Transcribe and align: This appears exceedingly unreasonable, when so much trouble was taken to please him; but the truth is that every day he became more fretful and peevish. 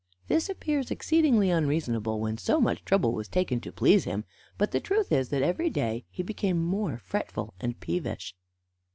This 0.27 0.49
appears 0.49 0.89
exceedingly 0.89 1.51
unreasonable, 1.51 2.19
when 2.19 2.39
so 2.39 2.59
much 2.59 2.83
trouble 2.85 3.13
was 3.13 3.27
taken 3.27 3.59
to 3.59 3.71
please 3.71 4.05
him; 4.05 4.25
but 4.57 4.71
the 4.71 4.79
truth 4.79 5.11
is 5.11 5.29
that 5.29 5.43
every 5.43 5.69
day 5.69 6.05
he 6.09 6.23
became 6.23 6.57
more 6.57 6.97
fretful 6.97 7.53
and 7.59 7.79
peevish. 7.79 8.33